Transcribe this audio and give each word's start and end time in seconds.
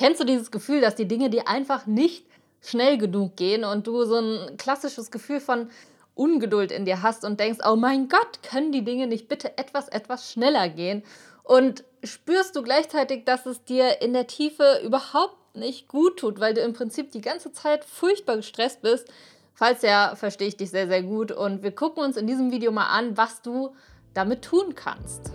Kennst 0.00 0.18
du 0.18 0.24
dieses 0.24 0.50
Gefühl, 0.50 0.80
dass 0.80 0.94
die 0.94 1.06
Dinge 1.06 1.28
dir 1.28 1.46
einfach 1.46 1.84
nicht 1.84 2.24
schnell 2.62 2.96
genug 2.96 3.36
gehen 3.36 3.64
und 3.64 3.86
du 3.86 4.06
so 4.06 4.16
ein 4.16 4.56
klassisches 4.56 5.10
Gefühl 5.10 5.40
von 5.40 5.68
Ungeduld 6.14 6.72
in 6.72 6.86
dir 6.86 7.02
hast 7.02 7.22
und 7.22 7.38
denkst, 7.38 7.58
oh 7.68 7.76
mein 7.76 8.08
Gott, 8.08 8.42
können 8.42 8.72
die 8.72 8.82
Dinge 8.82 9.06
nicht 9.06 9.28
bitte 9.28 9.58
etwas, 9.58 9.88
etwas 9.88 10.32
schneller 10.32 10.70
gehen? 10.70 11.02
Und 11.42 11.84
spürst 12.02 12.56
du 12.56 12.62
gleichzeitig, 12.62 13.26
dass 13.26 13.44
es 13.44 13.62
dir 13.64 14.00
in 14.00 14.14
der 14.14 14.26
Tiefe 14.26 14.80
überhaupt 14.82 15.54
nicht 15.54 15.86
gut 15.86 16.18
tut, 16.18 16.40
weil 16.40 16.54
du 16.54 16.62
im 16.62 16.72
Prinzip 16.72 17.12
die 17.12 17.20
ganze 17.20 17.52
Zeit 17.52 17.84
furchtbar 17.84 18.36
gestresst 18.36 18.80
bist. 18.80 19.06
Falls 19.52 19.82
ja, 19.82 20.16
verstehe 20.16 20.48
ich 20.48 20.56
dich 20.56 20.70
sehr, 20.70 20.88
sehr 20.88 21.02
gut. 21.02 21.30
Und 21.30 21.62
wir 21.62 21.72
gucken 21.72 22.02
uns 22.02 22.16
in 22.16 22.26
diesem 22.26 22.50
Video 22.52 22.72
mal 22.72 22.86
an, 22.88 23.18
was 23.18 23.42
du 23.42 23.74
damit 24.14 24.40
tun 24.40 24.74
kannst. 24.74 25.30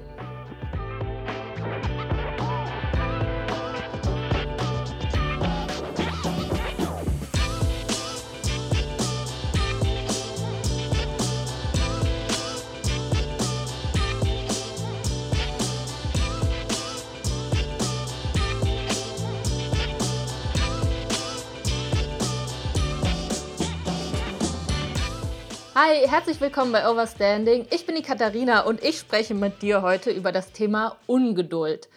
Hi, 25.88 26.08
herzlich 26.08 26.42
willkommen 26.42 26.72
bei 26.72 26.90
Overstanding. 26.90 27.68
Ich 27.70 27.86
bin 27.86 27.96
die 27.96 28.02
Katharina 28.02 28.62
und 28.62 28.84
ich 28.84 28.98
spreche 28.98 29.36
mit 29.36 29.62
dir 29.62 29.84
heute 29.84 30.10
über 30.10 30.32
das 30.32 30.52
Thema 30.52 30.98
Ungeduld. 31.06 31.90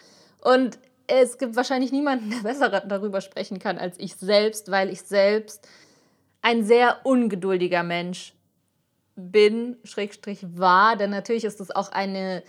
Und 0.43 0.79
es 1.07 1.39
gibt 1.39 1.57
wahrscheinlich 1.57 1.91
niemanden, 1.91 2.29
der 2.29 2.41
besser 2.41 2.69
darüber 2.87 3.23
sprechen 3.23 3.59
kann 3.59 3.79
als 3.79 3.99
ich 3.99 4.17
selbst, 4.17 4.71
weil 4.71 4.91
ich 4.91 5.01
selbst 5.01 5.67
ein 6.43 6.65
sehr 6.65 6.99
ungeduldiger 7.05 7.83
Mensch 7.83 8.35
bin, 9.17 9.79
Schrägstrich 9.85 10.45
war, 10.55 10.97
denn 10.97 11.09
natürlich 11.09 11.45
ist 11.45 11.59
es 11.59 11.75
auch 11.75 11.91
eine, 11.91 12.43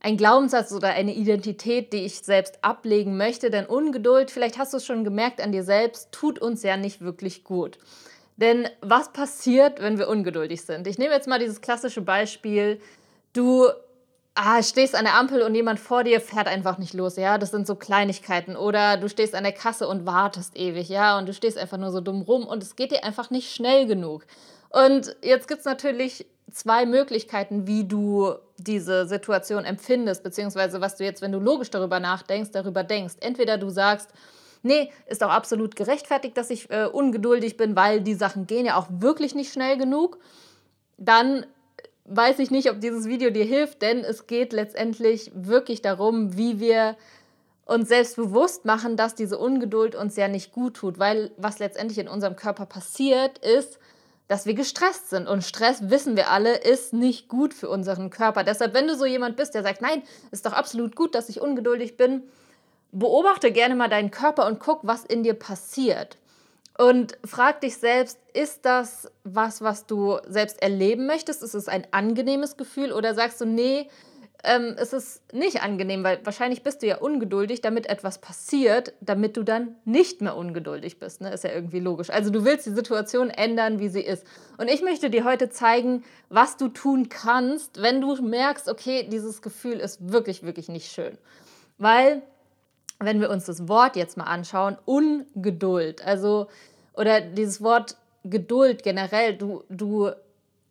ein 0.00 0.16
Glaubenssatz 0.16 0.72
oder 0.72 0.88
eine 0.88 1.14
Identität, 1.14 1.92
die 1.92 2.04
ich 2.04 2.18
selbst 2.18 2.64
ablegen 2.64 3.16
möchte, 3.16 3.50
denn 3.50 3.66
Ungeduld, 3.66 4.32
vielleicht 4.32 4.58
hast 4.58 4.72
du 4.72 4.78
es 4.78 4.86
schon 4.86 5.04
gemerkt 5.04 5.40
an 5.40 5.52
dir 5.52 5.62
selbst, 5.62 6.10
tut 6.10 6.40
uns 6.40 6.64
ja 6.64 6.76
nicht 6.76 7.00
wirklich 7.00 7.44
gut. 7.44 7.78
Denn 8.36 8.68
was 8.80 9.12
passiert, 9.12 9.80
wenn 9.80 9.98
wir 9.98 10.08
ungeduldig 10.08 10.62
sind? 10.62 10.86
Ich 10.86 10.98
nehme 10.98 11.14
jetzt 11.14 11.28
mal 11.28 11.38
dieses 11.38 11.60
klassische 11.60 12.00
Beispiel. 12.00 12.80
Du 13.32 13.68
ah, 14.34 14.62
stehst 14.62 14.94
an 14.94 15.04
der 15.04 15.14
Ampel 15.14 15.42
und 15.42 15.54
jemand 15.54 15.78
vor 15.78 16.04
dir 16.04 16.20
fährt 16.20 16.48
einfach 16.48 16.78
nicht 16.78 16.94
los, 16.94 17.16
ja, 17.16 17.38
das 17.38 17.50
sind 17.50 17.66
so 17.66 17.76
Kleinigkeiten. 17.76 18.56
Oder 18.56 18.96
du 18.96 19.08
stehst 19.08 19.34
an 19.34 19.44
der 19.44 19.52
Kasse 19.52 19.88
und 19.88 20.06
wartest 20.06 20.56
ewig, 20.56 20.88
ja, 20.88 21.18
und 21.18 21.26
du 21.28 21.32
stehst 21.32 21.58
einfach 21.58 21.78
nur 21.78 21.90
so 21.90 22.00
dumm 22.00 22.22
rum 22.22 22.46
und 22.46 22.62
es 22.62 22.76
geht 22.76 22.90
dir 22.90 23.04
einfach 23.04 23.30
nicht 23.30 23.54
schnell 23.54 23.86
genug. 23.86 24.26
Und 24.70 25.16
jetzt 25.22 25.46
gibt 25.46 25.60
es 25.60 25.66
natürlich 25.66 26.26
zwei 26.50 26.86
Möglichkeiten, 26.86 27.66
wie 27.66 27.84
du 27.84 28.34
diese 28.58 29.06
Situation 29.06 29.64
empfindest, 29.64 30.22
beziehungsweise 30.22 30.80
was 30.80 30.96
du 30.96 31.04
jetzt, 31.04 31.22
wenn 31.22 31.32
du 31.32 31.38
logisch 31.38 31.70
darüber 31.70 32.00
nachdenkst, 32.00 32.50
darüber 32.52 32.82
denkst. 32.82 33.14
Entweder 33.20 33.58
du 33.58 33.70
sagst, 33.70 34.10
nee, 34.64 34.90
ist 35.06 35.22
auch 35.22 35.30
absolut 35.30 35.76
gerechtfertigt, 35.76 36.36
dass 36.36 36.50
ich 36.50 36.70
äh, 36.70 36.86
ungeduldig 36.86 37.56
bin, 37.56 37.76
weil 37.76 38.00
die 38.00 38.14
Sachen 38.14 38.46
gehen 38.46 38.66
ja 38.66 38.76
auch 38.76 38.88
wirklich 38.90 39.34
nicht 39.34 39.52
schnell 39.52 39.76
genug. 39.76 40.18
Dann 40.96 41.46
weiß 42.06 42.38
ich 42.38 42.50
nicht, 42.50 42.70
ob 42.70 42.80
dieses 42.80 43.06
Video 43.06 43.30
dir 43.30 43.44
hilft, 43.44 43.82
denn 43.82 43.98
es 44.00 44.26
geht 44.26 44.52
letztendlich 44.52 45.30
wirklich 45.34 45.82
darum, 45.82 46.36
wie 46.36 46.60
wir 46.60 46.96
uns 47.66 47.88
selbst 47.88 48.16
bewusst 48.16 48.64
machen, 48.64 48.96
dass 48.96 49.14
diese 49.14 49.38
Ungeduld 49.38 49.94
uns 49.94 50.16
ja 50.16 50.28
nicht 50.28 50.52
gut 50.52 50.74
tut, 50.74 50.98
weil 50.98 51.30
was 51.38 51.58
letztendlich 51.58 51.98
in 51.98 52.08
unserem 52.08 52.36
Körper 52.36 52.66
passiert 52.66 53.38
ist, 53.38 53.78
dass 54.28 54.46
wir 54.46 54.54
gestresst 54.54 55.10
sind. 55.10 55.28
Und 55.28 55.44
Stress, 55.44 55.90
wissen 55.90 56.16
wir 56.16 56.30
alle, 56.30 56.56
ist 56.56 56.92
nicht 56.92 57.28
gut 57.28 57.54
für 57.54 57.68
unseren 57.68 58.10
Körper. 58.10 58.44
Deshalb, 58.44 58.74
wenn 58.74 58.86
du 58.86 58.96
so 58.96 59.06
jemand 59.06 59.36
bist, 59.36 59.54
der 59.54 59.62
sagt, 59.62 59.80
nein, 59.80 60.02
ist 60.30 60.44
doch 60.46 60.52
absolut 60.52 60.96
gut, 60.96 61.14
dass 61.14 61.28
ich 61.28 61.40
ungeduldig 61.40 61.96
bin, 61.96 62.22
beobachte 62.94 63.52
gerne 63.52 63.74
mal 63.74 63.88
deinen 63.88 64.10
Körper 64.10 64.46
und 64.46 64.60
guck, 64.60 64.80
was 64.82 65.04
in 65.04 65.22
dir 65.22 65.34
passiert. 65.34 66.18
Und 66.76 67.18
frag 67.24 67.60
dich 67.60 67.76
selbst, 67.76 68.18
ist 68.32 68.64
das 68.64 69.10
was, 69.22 69.62
was 69.62 69.86
du 69.86 70.18
selbst 70.26 70.60
erleben 70.60 71.06
möchtest? 71.06 71.42
Ist 71.42 71.54
es 71.54 71.68
ein 71.68 71.86
angenehmes 71.92 72.56
Gefühl 72.56 72.92
oder 72.92 73.14
sagst 73.14 73.40
du, 73.40 73.44
nee, 73.44 73.88
ähm, 74.42 74.74
es 74.76 74.92
ist 74.92 75.22
nicht 75.32 75.62
angenehm, 75.62 76.04
weil 76.04 76.20
wahrscheinlich 76.24 76.62
bist 76.62 76.82
du 76.82 76.86
ja 76.86 76.98
ungeduldig, 76.98 77.60
damit 77.60 77.86
etwas 77.86 78.18
passiert, 78.18 78.92
damit 79.00 79.36
du 79.36 79.42
dann 79.42 79.76
nicht 79.84 80.20
mehr 80.20 80.36
ungeduldig 80.36 80.98
bist. 80.98 81.20
Ne? 81.20 81.32
Ist 81.32 81.44
ja 81.44 81.52
irgendwie 81.52 81.80
logisch. 81.80 82.10
Also 82.10 82.30
du 82.30 82.44
willst 82.44 82.66
die 82.66 82.74
Situation 82.74 83.30
ändern, 83.30 83.78
wie 83.78 83.88
sie 83.88 84.02
ist. 84.02 84.26
Und 84.58 84.68
ich 84.68 84.82
möchte 84.82 85.10
dir 85.10 85.24
heute 85.24 85.50
zeigen, 85.50 86.04
was 86.28 86.56
du 86.56 86.68
tun 86.68 87.08
kannst, 87.08 87.80
wenn 87.80 88.00
du 88.00 88.14
merkst, 88.20 88.68
okay, 88.68 89.08
dieses 89.10 89.42
Gefühl 89.42 89.74
ist 89.74 90.12
wirklich, 90.12 90.42
wirklich 90.42 90.68
nicht 90.68 90.92
schön. 90.92 91.16
Weil 91.78 92.22
wenn 93.00 93.20
wir 93.20 93.30
uns 93.30 93.44
das 93.44 93.68
Wort 93.68 93.96
jetzt 93.96 94.16
mal 94.16 94.24
anschauen, 94.24 94.76
Ungeduld, 94.84 96.04
also 96.04 96.46
oder 96.94 97.20
dieses 97.20 97.60
Wort 97.60 97.96
Geduld 98.24 98.82
generell, 98.82 99.36
du, 99.36 99.64
du 99.68 100.10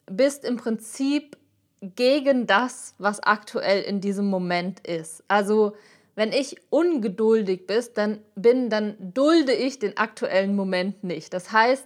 bist 0.07 0.43
im 0.43 0.57
Prinzip 0.57 1.37
gegen 1.81 2.47
das, 2.47 2.95
was 2.97 3.19
aktuell 3.19 3.81
in 3.83 4.01
diesem 4.01 4.29
Moment 4.29 4.85
ist. 4.87 5.23
Also 5.27 5.73
wenn 6.15 6.31
ich 6.31 6.57
ungeduldig 6.69 7.67
bist, 7.67 7.97
dann 7.97 8.19
bin, 8.35 8.69
dann 8.69 8.95
dulde 8.99 9.53
ich 9.53 9.79
den 9.79 9.97
aktuellen 9.97 10.55
Moment 10.55 11.03
nicht. 11.03 11.33
Das 11.33 11.51
heißt, 11.51 11.85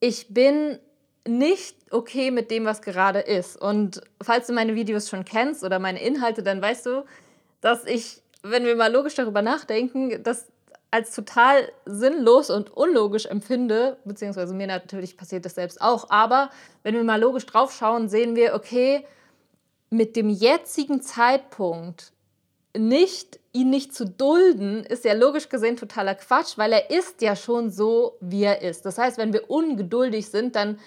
ich 0.00 0.28
bin 0.28 0.78
nicht 1.28 1.76
okay 1.90 2.30
mit 2.30 2.50
dem, 2.50 2.64
was 2.64 2.80
gerade 2.82 3.20
ist. 3.20 3.60
Und 3.60 4.00
falls 4.22 4.46
du 4.46 4.52
meine 4.52 4.74
Videos 4.74 5.08
schon 5.08 5.24
kennst 5.24 5.62
oder 5.62 5.78
meine 5.78 6.02
Inhalte, 6.02 6.42
dann 6.42 6.62
weißt 6.62 6.86
du, 6.86 7.04
dass 7.60 7.84
ich 7.84 8.22
wenn 8.42 8.64
wir 8.64 8.76
mal 8.76 8.92
logisch 8.92 9.14
darüber 9.14 9.42
nachdenken, 9.42 10.22
das 10.22 10.46
als 10.90 11.14
total 11.14 11.70
sinnlos 11.86 12.50
und 12.50 12.70
unlogisch 12.70 13.26
empfinde, 13.26 13.98
beziehungsweise 14.04 14.54
mir 14.54 14.66
natürlich 14.66 15.16
passiert 15.16 15.44
das 15.44 15.54
selbst 15.54 15.80
auch, 15.80 16.10
aber 16.10 16.50
wenn 16.82 16.94
wir 16.94 17.04
mal 17.04 17.20
logisch 17.20 17.46
draufschauen, 17.46 18.08
sehen 18.08 18.34
wir, 18.34 18.54
okay, 18.54 19.06
mit 19.90 20.16
dem 20.16 20.28
jetzigen 20.28 21.00
Zeitpunkt 21.02 22.12
nicht 22.76 23.40
ihn 23.52 23.70
nicht 23.70 23.94
zu 23.94 24.04
dulden, 24.06 24.84
ist 24.84 25.04
ja 25.04 25.12
logisch 25.12 25.48
gesehen 25.48 25.76
totaler 25.76 26.14
Quatsch, 26.14 26.56
weil 26.56 26.72
er 26.72 26.90
ist 26.90 27.20
ja 27.20 27.34
schon 27.34 27.70
so, 27.70 28.16
wie 28.20 28.44
er 28.44 28.62
ist. 28.62 28.86
Das 28.86 28.96
heißt, 28.96 29.18
wenn 29.18 29.32
wir 29.32 29.50
ungeduldig 29.50 30.28
sind, 30.28 30.54
dann 30.54 30.78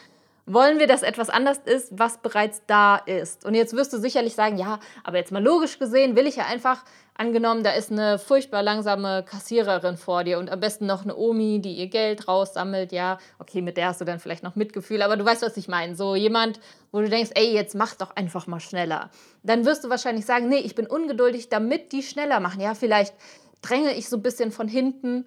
wollen 0.46 0.80
wir, 0.80 0.88
dass 0.88 1.04
etwas 1.04 1.30
anders 1.30 1.60
ist, 1.66 1.98
was 1.98 2.18
bereits 2.18 2.64
da 2.68 2.98
ist. 2.98 3.46
Und 3.46 3.54
jetzt 3.54 3.76
wirst 3.76 3.94
du 3.94 3.98
sicherlich 3.98 4.36
sagen, 4.36 4.58
ja, 4.58 4.80
aber 5.04 5.18
jetzt 5.18 5.32
mal 5.32 5.44
logisch 5.44 5.80
gesehen 5.80 6.16
will 6.16 6.28
ich 6.28 6.36
ja 6.36 6.46
einfach, 6.46 6.84
angenommen, 7.16 7.64
da 7.64 7.72
ist 7.72 7.92
eine 7.92 8.18
furchtbar 8.18 8.64
langsame 8.64 9.24
Kassiererin 9.24 9.98
vor 9.98 10.24
dir 10.24 10.40
und 10.40 10.50
am 10.50 10.60
besten 10.60 10.86
noch 10.86 11.04
eine 11.04 11.16
Omi, 11.16 11.60
die 11.62 11.74
ihr 11.74 11.88
Geld 11.88 12.28
raussammelt, 12.28 12.92
ja, 12.92 13.20
okay, 13.40 13.62
mit 13.62 13.78
der 13.78 13.90
hast 13.90 14.02
du 14.02 14.06
dann 14.06 14.20
vielleicht 14.20 14.44
noch 14.44 14.56
Mitgefühl, 14.56 15.02
aber 15.02 15.18
du 15.18 15.26
weißt, 15.26 15.44
was 15.44 15.58
ich 15.58 15.68
meine. 15.68 15.96
So 15.96 16.16
jemand, 16.16 16.60
wo 16.92 17.00
du 17.02 17.10
denkst, 17.10 17.32
ey, 17.36 17.54
jetzt 17.54 17.76
mach 17.76 17.96
doch 17.96 18.16
einfach 18.16 18.48
mal 18.48 18.60
schneller. 18.60 19.12
Dann 19.44 19.66
wirst 19.66 19.84
du 19.84 19.90
wahrscheinlich 19.90 20.26
sagen, 20.26 20.50
nee, 20.50 20.58
ich 20.58 20.76
bin 20.76 20.88
ungeduldig, 20.88 21.50
damit 21.50 21.92
die 21.92 22.04
schneller 22.04 22.40
machen. 22.40 22.62
Ja, 22.62 22.74
vielleicht 22.74 23.14
dränge 23.62 23.94
ich 23.94 24.10
so 24.10 24.18
ein 24.18 24.24
bisschen 24.24 24.52
von 24.52 24.68
hinten. 24.68 25.26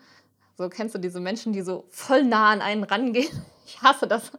So 0.58 0.68
kennst 0.68 0.94
du 0.94 0.98
diese 0.98 1.20
Menschen, 1.20 1.52
die 1.52 1.62
so 1.62 1.84
voll 1.90 2.24
nah 2.24 2.50
an 2.50 2.60
einen 2.60 2.84
rangehen? 2.84 3.28
Ich 3.68 3.82
hasse 3.82 4.06
das 4.06 4.30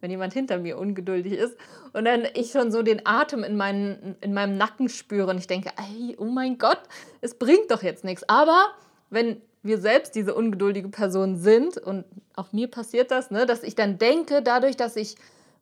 wenn 0.00 0.10
jemand 0.10 0.32
hinter 0.32 0.58
mir 0.58 0.78
ungeduldig 0.78 1.32
ist. 1.32 1.56
Und 1.92 2.04
dann 2.04 2.26
ich 2.34 2.50
schon 2.52 2.70
so 2.70 2.82
den 2.82 3.06
Atem 3.06 3.44
in, 3.44 3.56
meinen, 3.56 4.16
in 4.20 4.34
meinem 4.34 4.56
Nacken 4.56 4.88
spüre 4.88 5.30
und 5.30 5.38
ich 5.38 5.46
denke, 5.46 5.70
ey, 5.76 6.16
oh 6.18 6.24
mein 6.24 6.58
Gott, 6.58 6.80
es 7.20 7.34
bringt 7.34 7.70
doch 7.70 7.82
jetzt 7.82 8.04
nichts. 8.04 8.28
Aber 8.28 8.66
wenn 9.10 9.40
wir 9.62 9.78
selbst 9.78 10.14
diese 10.14 10.34
ungeduldige 10.34 10.88
Person 10.88 11.36
sind, 11.36 11.78
und 11.78 12.04
auch 12.36 12.52
mir 12.52 12.68
passiert 12.68 13.10
das, 13.10 13.30
ne, 13.30 13.46
dass 13.46 13.62
ich 13.62 13.74
dann 13.74 13.98
denke, 13.98 14.42
dadurch, 14.42 14.76
dass 14.76 14.96
ich 14.96 15.16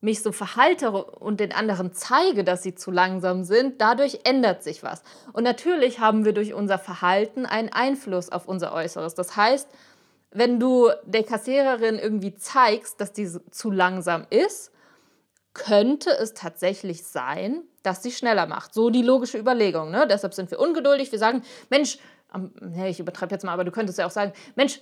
mich 0.04 0.22
so 0.22 0.32
verhalte 0.32 0.92
und 0.92 1.40
den 1.40 1.52
anderen 1.52 1.94
zeige, 1.94 2.44
dass 2.44 2.62
sie 2.62 2.74
zu 2.74 2.90
langsam 2.90 3.42
sind, 3.42 3.80
dadurch 3.80 4.20
ändert 4.24 4.62
sich 4.62 4.82
was. 4.82 5.02
Und 5.32 5.44
natürlich 5.44 5.98
haben 5.98 6.26
wir 6.26 6.34
durch 6.34 6.52
unser 6.52 6.78
Verhalten 6.78 7.46
einen 7.46 7.70
Einfluss 7.70 8.30
auf 8.30 8.46
unser 8.46 8.74
Äußeres. 8.74 9.14
Das 9.14 9.34
heißt, 9.34 9.66
wenn 10.34 10.60
du 10.60 10.90
der 11.04 11.22
Kassiererin 11.22 11.98
irgendwie 11.98 12.34
zeigst, 12.34 13.00
dass 13.00 13.12
die 13.12 13.28
zu 13.50 13.70
langsam 13.70 14.26
ist, 14.30 14.72
könnte 15.54 16.10
es 16.10 16.34
tatsächlich 16.34 17.04
sein, 17.04 17.62
dass 17.84 18.02
sie 18.02 18.10
schneller 18.10 18.46
macht. 18.46 18.74
So 18.74 18.90
die 18.90 19.02
logische 19.02 19.38
Überlegung. 19.38 19.90
Ne? 19.90 20.06
Deshalb 20.10 20.34
sind 20.34 20.50
wir 20.50 20.58
ungeduldig. 20.58 21.12
Wir 21.12 21.20
sagen, 21.20 21.42
Mensch, 21.70 21.98
ich 22.86 22.98
übertreibe 22.98 23.32
jetzt 23.32 23.44
mal, 23.44 23.52
aber 23.52 23.62
du 23.62 23.70
könntest 23.70 23.96
ja 23.96 24.06
auch 24.06 24.10
sagen, 24.10 24.32
Mensch, 24.56 24.80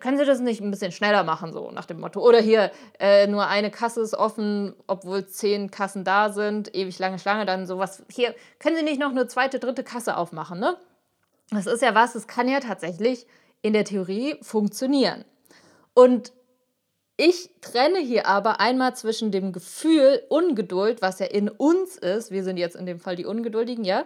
können 0.00 0.16
Sie 0.16 0.24
das 0.24 0.40
nicht 0.40 0.62
ein 0.62 0.70
bisschen 0.70 0.92
schneller 0.92 1.24
machen, 1.24 1.52
so 1.52 1.70
nach 1.70 1.84
dem 1.84 2.00
Motto. 2.00 2.20
Oder 2.20 2.40
hier, 2.40 2.70
äh, 2.98 3.26
nur 3.26 3.46
eine 3.46 3.70
Kasse 3.70 4.00
ist 4.00 4.14
offen, 4.14 4.74
obwohl 4.86 5.26
zehn 5.26 5.70
Kassen 5.70 6.04
da 6.04 6.30
sind, 6.30 6.74
ewig 6.74 6.98
lange 6.98 7.18
Schlange, 7.18 7.44
dann 7.44 7.66
sowas. 7.66 8.02
Hier, 8.10 8.34
können 8.58 8.76
Sie 8.76 8.82
nicht 8.82 8.98
noch 8.98 9.10
eine 9.10 9.26
zweite, 9.26 9.58
dritte 9.58 9.84
Kasse 9.84 10.16
aufmachen, 10.16 10.58
ne? 10.58 10.78
Das 11.50 11.66
ist 11.66 11.82
ja 11.82 11.94
was, 11.94 12.14
es 12.14 12.26
kann 12.26 12.48
ja 12.48 12.60
tatsächlich 12.60 13.26
in 13.62 13.72
der 13.72 13.84
Theorie 13.84 14.36
funktionieren. 14.42 15.24
Und 15.94 16.32
ich 17.16 17.50
trenne 17.62 17.98
hier 17.98 18.26
aber 18.26 18.60
einmal 18.60 18.94
zwischen 18.94 19.30
dem 19.30 19.52
Gefühl 19.52 20.22
Ungeduld, 20.28 21.00
was 21.00 21.18
ja 21.18 21.26
in 21.26 21.48
uns 21.48 21.96
ist, 21.96 22.30
wir 22.30 22.44
sind 22.44 22.58
jetzt 22.58 22.76
in 22.76 22.84
dem 22.84 23.00
Fall 23.00 23.16
die 23.16 23.24
Ungeduldigen, 23.24 23.84
ja, 23.84 24.04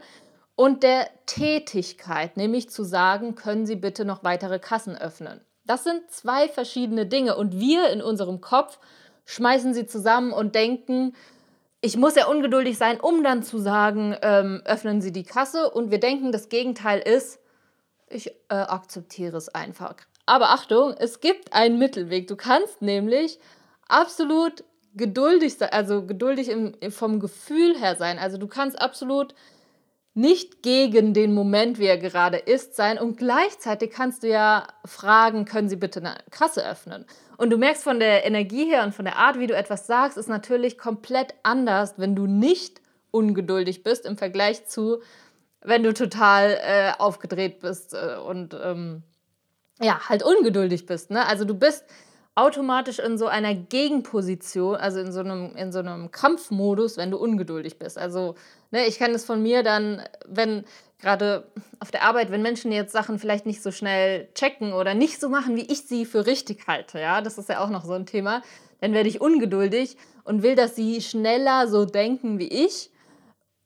und 0.55 0.83
der 0.83 1.09
Tätigkeit, 1.27 2.37
nämlich 2.37 2.71
zu 2.71 2.85
sagen, 2.85 3.35
können 3.35 3.67
Sie 3.67 3.77
bitte 3.77 4.05
noch 4.05 4.23
weitere 4.23 4.59
Kassen 4.59 4.97
öffnen. 4.97 5.41
Das 5.65 5.85
sind 5.85 6.11
zwei 6.11 6.49
verschiedene 6.49 7.07
Dinge 7.07 7.37
und 7.37 7.59
wir 7.59 7.91
in 7.91 8.03
unserem 8.03 8.41
Kopf 8.41 8.79
schmeißen 9.25 9.75
sie 9.75 9.87
zusammen 9.87 10.33
und 10.33 10.55
denken, 10.55 11.15
ich 11.81 11.97
muss 11.97 12.17
ja 12.17 12.27
ungeduldig 12.27 12.77
sein, 12.77 13.01
um 13.01 13.23
dann 13.23 13.43
zu 13.43 13.59
sagen, 13.59 14.15
ähm, 14.23 14.61
öffnen 14.65 15.01
Sie 15.01 15.13
die 15.13 15.23
Kasse. 15.23 15.71
Und 15.71 15.91
wir 15.91 15.99
denken, 15.99 16.31
das 16.31 16.49
Gegenteil 16.49 17.01
ist, 17.01 17.39
ich 18.11 18.29
äh, 18.49 18.55
akzeptiere 18.55 19.37
es 19.37 19.49
einfach. 19.49 19.95
Aber 20.27 20.51
Achtung, 20.51 20.95
es 20.99 21.21
gibt 21.21 21.53
einen 21.53 21.79
Mittelweg. 21.79 22.29
Du 22.29 22.37
kannst 22.37 22.83
nämlich 22.83 23.39
absolut 23.89 24.65
geduldig 24.95 25.57
sein, 25.57 25.71
also 25.71 26.05
geduldig 26.05 26.49
im, 26.49 26.75
vom 26.91 27.21
Gefühl 27.21 27.79
her 27.79 27.97
sein. 27.97 28.19
Also 28.19 28.39
du 28.39 28.47
kannst 28.47 28.81
absolut 28.81 29.35
nicht 30.15 30.63
gegen 30.63 31.15
den 31.15 31.33
Moment, 31.35 31.79
wie 31.79 31.87
er 31.87 31.97
gerade 31.97 32.37
ist, 32.37 32.75
sein 32.75 32.99
und 32.99 33.17
gleichzeitig 33.17 33.91
kannst 33.91 34.25
du 34.25 34.29
ja 34.29 34.67
fragen, 34.85 35.45
können 35.45 35.69
Sie 35.69 35.77
bitte 35.77 36.01
eine 36.01 36.17
Kasse 36.31 36.69
öffnen? 36.69 37.07
Und 37.37 37.51
du 37.51 37.57
merkst 37.57 37.85
von 37.85 38.01
der 38.01 38.27
Energie 38.27 38.65
her 38.65 38.83
und 38.83 38.95
von 38.95 39.05
der 39.05 39.17
Art, 39.17 39.39
wie 39.39 39.47
du 39.47 39.55
etwas 39.55 39.87
sagst, 39.87 40.19
ist 40.19 40.29
natürlich 40.29 40.79
komplett 40.79 41.35
anders, 41.45 41.95
wenn 41.97 42.17
du 42.17 42.27
nicht 42.27 42.81
ungeduldig 43.13 43.83
bist 43.83 44.05
im 44.05 44.17
Vergleich 44.17 44.67
zu, 44.67 45.01
wenn 45.63 45.83
du 45.83 45.93
total 45.93 46.59
äh, 46.63 46.93
aufgedreht 46.99 47.61
bist 47.61 47.95
äh, 47.95 48.17
und 48.17 48.55
ähm, 48.63 49.03
ja, 49.81 50.09
halt 50.09 50.23
ungeduldig 50.23 50.87
bist. 50.87 51.11
Ne? 51.11 51.27
Also 51.27 51.45
du 51.45 51.55
bist 51.55 51.85
automatisch 52.35 52.99
in 52.99 53.19
so 53.19 53.27
einer 53.27 53.55
Gegenposition, 53.55 54.77
also 54.77 55.01
in 55.01 55.13
so 55.13 55.21
einem, 55.21 55.55
in 55.57 55.73
so 55.73 55.81
einem 55.81 56.11
Kampfmodus, 56.11 56.97
wenn 56.97 57.11
du 57.11 57.19
ungeduldig 57.19 57.79
bist. 57.79 57.99
Also 57.99 58.35
ne, 58.71 58.87
ich 58.87 58.99
kenne 58.99 59.15
es 59.15 59.25
von 59.25 59.43
mir 59.43 59.63
dann, 59.63 60.03
wenn 60.27 60.65
gerade 61.01 61.49
auf 61.81 61.91
der 61.91 62.03
Arbeit, 62.03 62.31
wenn 62.31 62.43
Menschen 62.43 62.73
jetzt 62.73 62.93
Sachen 62.93 63.19
vielleicht 63.19 63.47
nicht 63.47 63.63
so 63.63 63.71
schnell 63.71 64.29
checken 64.35 64.73
oder 64.73 64.95
nicht 64.95 65.21
so 65.21 65.29
machen, 65.29 65.57
wie 65.57 65.67
ich 65.71 65.87
sie 65.87 66.05
für 66.05 66.27
richtig 66.27 66.67
halte, 66.67 67.01
ja, 67.01 67.21
das 67.21 67.39
ist 67.39 67.49
ja 67.49 67.61
auch 67.65 67.71
noch 67.71 67.85
so 67.85 67.95
ein 67.95 68.07
Thema, 68.07 68.43
dann 68.81 68.93
werde 68.93 69.09
ich 69.09 69.21
ungeduldig 69.21 69.97
und 70.25 70.43
will, 70.43 70.55
dass 70.55 70.77
sie 70.77 71.01
schneller 71.01 71.69
so 71.69 71.85
denken 71.85 72.39
wie 72.39 72.49
ich 72.49 72.91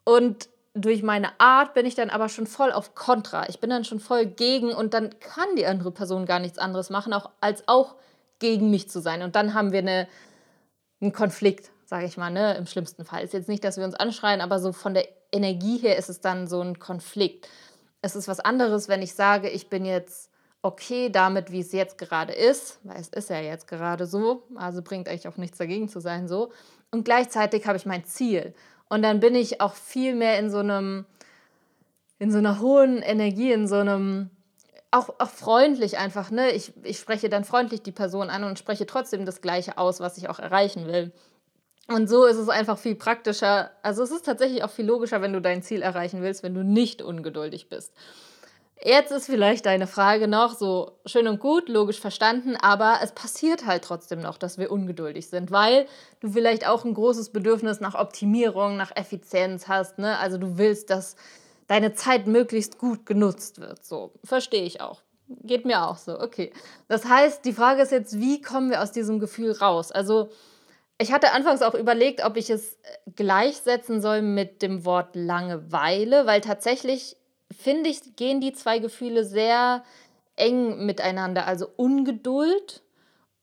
und 0.04 0.48
durch 0.74 1.04
meine 1.04 1.28
Art 1.38 1.72
bin 1.74 1.86
ich 1.86 1.94
dann 1.94 2.10
aber 2.10 2.28
schon 2.28 2.46
voll 2.46 2.72
auf 2.72 2.96
Kontra. 2.96 3.48
Ich 3.48 3.60
bin 3.60 3.70
dann 3.70 3.84
schon 3.84 4.00
voll 4.00 4.26
gegen 4.26 4.72
und 4.72 4.92
dann 4.92 5.18
kann 5.20 5.56
die 5.56 5.66
andere 5.66 5.92
Person 5.92 6.26
gar 6.26 6.40
nichts 6.40 6.58
anderes 6.58 6.90
machen, 6.90 7.12
auch, 7.12 7.30
als 7.40 7.62
auch 7.68 7.94
gegen 8.40 8.70
mich 8.70 8.90
zu 8.90 9.00
sein. 9.00 9.22
Und 9.22 9.36
dann 9.36 9.54
haben 9.54 9.70
wir 9.70 9.78
eine, 9.78 10.08
einen 11.00 11.12
Konflikt, 11.12 11.70
sage 11.86 12.06
ich 12.06 12.16
mal, 12.16 12.30
ne? 12.30 12.54
im 12.56 12.66
schlimmsten 12.66 13.04
Fall. 13.04 13.22
Ist 13.22 13.34
jetzt 13.34 13.48
nicht, 13.48 13.62
dass 13.62 13.76
wir 13.76 13.84
uns 13.84 13.94
anschreien, 13.94 14.40
aber 14.40 14.58
so 14.58 14.72
von 14.72 14.94
der 14.94 15.06
Energie 15.30 15.78
her 15.78 15.96
ist 15.96 16.10
es 16.10 16.20
dann 16.20 16.48
so 16.48 16.60
ein 16.60 16.80
Konflikt. 16.80 17.48
Es 18.02 18.16
ist 18.16 18.26
was 18.26 18.40
anderes, 18.40 18.88
wenn 18.88 19.00
ich 19.00 19.14
sage, 19.14 19.48
ich 19.48 19.70
bin 19.70 19.84
jetzt 19.84 20.30
okay 20.60 21.08
damit, 21.08 21.52
wie 21.52 21.60
es 21.60 21.72
jetzt 21.72 21.98
gerade 21.98 22.32
ist, 22.32 22.80
weil 22.82 23.00
es 23.00 23.08
ist 23.08 23.30
ja 23.30 23.38
jetzt 23.38 23.68
gerade 23.68 24.06
so, 24.06 24.42
also 24.56 24.82
bringt 24.82 25.08
eigentlich 25.08 25.28
auch 25.28 25.36
nichts 25.36 25.58
dagegen 25.58 25.88
zu 25.88 26.00
sein 26.00 26.26
so. 26.26 26.50
Und 26.90 27.04
gleichzeitig 27.04 27.66
habe 27.66 27.76
ich 27.76 27.86
mein 27.86 28.04
Ziel. 28.04 28.54
Und 28.88 29.02
dann 29.02 29.20
bin 29.20 29.34
ich 29.34 29.60
auch 29.60 29.74
viel 29.74 30.14
mehr 30.14 30.38
in 30.38 30.50
so 30.50 30.58
einem, 30.58 31.06
in 32.18 32.30
so 32.30 32.38
einer 32.38 32.60
hohen 32.60 33.02
Energie, 33.02 33.52
in 33.52 33.66
so 33.66 33.76
einem, 33.76 34.30
auch, 34.90 35.08
auch 35.18 35.30
freundlich 35.30 35.98
einfach, 35.98 36.30
ne? 36.30 36.50
Ich, 36.52 36.72
ich 36.82 36.98
spreche 36.98 37.28
dann 37.28 37.44
freundlich 37.44 37.82
die 37.82 37.92
Person 37.92 38.30
an 38.30 38.44
und 38.44 38.58
spreche 38.58 38.86
trotzdem 38.86 39.26
das 39.26 39.40
Gleiche 39.40 39.78
aus, 39.78 40.00
was 40.00 40.18
ich 40.18 40.28
auch 40.28 40.38
erreichen 40.38 40.86
will. 40.86 41.12
Und 41.88 42.08
so 42.08 42.24
ist 42.24 42.36
es 42.36 42.48
einfach 42.48 42.78
viel 42.78 42.94
praktischer. 42.94 43.70
Also 43.82 44.02
es 44.02 44.10
ist 44.10 44.24
tatsächlich 44.24 44.64
auch 44.64 44.70
viel 44.70 44.86
logischer, 44.86 45.20
wenn 45.20 45.32
du 45.32 45.40
dein 45.40 45.62
Ziel 45.62 45.82
erreichen 45.82 46.22
willst, 46.22 46.42
wenn 46.42 46.54
du 46.54 46.64
nicht 46.64 47.02
ungeduldig 47.02 47.68
bist. 47.68 47.92
Jetzt 48.82 49.12
ist 49.12 49.26
vielleicht 49.26 49.66
deine 49.66 49.86
Frage 49.86 50.28
noch 50.28 50.58
so 50.58 50.98
schön 51.06 51.28
und 51.28 51.40
gut, 51.40 51.68
logisch 51.68 52.00
verstanden, 52.00 52.56
aber 52.56 52.98
es 53.02 53.12
passiert 53.12 53.66
halt 53.66 53.84
trotzdem 53.84 54.20
noch, 54.20 54.36
dass 54.36 54.58
wir 54.58 54.70
ungeduldig 54.70 55.28
sind, 55.28 55.50
weil 55.50 55.86
du 56.20 56.32
vielleicht 56.32 56.66
auch 56.66 56.84
ein 56.84 56.92
großes 56.92 57.30
Bedürfnis 57.30 57.80
nach 57.80 57.94
Optimierung, 57.94 58.76
nach 58.76 58.94
Effizienz 58.94 59.68
hast. 59.68 59.98
Ne? 59.98 60.18
Also 60.18 60.38
du 60.38 60.58
willst, 60.58 60.90
dass 60.90 61.16
deine 61.66 61.94
Zeit 61.94 62.26
möglichst 62.26 62.78
gut 62.78 63.06
genutzt 63.06 63.60
wird. 63.60 63.84
So, 63.84 64.12
verstehe 64.22 64.64
ich 64.64 64.80
auch. 64.80 65.02
Geht 65.28 65.64
mir 65.64 65.86
auch 65.86 65.96
so, 65.96 66.20
okay. 66.20 66.52
Das 66.88 67.06
heißt, 67.06 67.44
die 67.44 67.54
Frage 67.54 67.82
ist 67.82 67.92
jetzt, 67.92 68.18
wie 68.18 68.42
kommen 68.42 68.70
wir 68.70 68.82
aus 68.82 68.92
diesem 68.92 69.18
Gefühl 69.18 69.52
raus? 69.52 69.90
Also, 69.90 70.28
ich 70.98 71.12
hatte 71.12 71.32
anfangs 71.32 71.62
auch 71.62 71.74
überlegt, 71.74 72.24
ob 72.24 72.36
ich 72.36 72.50
es 72.50 72.76
gleichsetzen 73.16 74.02
soll 74.02 74.20
mit 74.20 74.60
dem 74.60 74.84
Wort 74.84 75.16
Langeweile, 75.16 76.26
weil 76.26 76.40
tatsächlich 76.42 77.16
finde 77.50 77.90
ich, 77.90 78.16
gehen 78.16 78.40
die 78.40 78.52
zwei 78.52 78.78
Gefühle 78.78 79.24
sehr 79.24 79.84
eng 80.36 80.86
miteinander. 80.86 81.46
Also 81.46 81.68
Ungeduld 81.76 82.82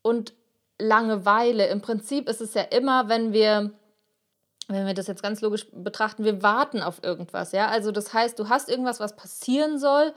und 0.01 0.33
Langeweile. 0.79 1.67
Im 1.67 1.81
Prinzip 1.81 2.27
ist 2.27 2.41
es 2.41 2.53
ja 2.53 2.63
immer, 2.63 3.07
wenn 3.09 3.33
wir 3.33 3.71
wenn 4.67 4.87
wir 4.87 4.93
das 4.93 5.07
jetzt 5.07 5.21
ganz 5.23 5.41
logisch 5.41 5.67
betrachten, 5.73 6.23
wir 6.23 6.43
warten 6.43 6.81
auf 6.81 7.03
irgendwas, 7.03 7.51
ja? 7.51 7.67
Also 7.67 7.91
das 7.91 8.13
heißt, 8.13 8.39
du 8.39 8.47
hast 8.47 8.69
irgendwas, 8.69 9.01
was 9.01 9.17
passieren 9.17 9.79
soll 9.79 10.13